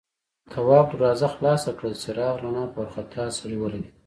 تواب 0.51 0.87
دروازه 0.93 1.27
خلاصه 1.35 1.71
کړه، 1.77 1.89
د 1.91 1.95
څراغ 2.03 2.35
رڼا 2.43 2.63
په 2.71 2.77
وارخطا 2.79 3.23
سړي 3.39 3.57
ولګېده. 3.59 3.89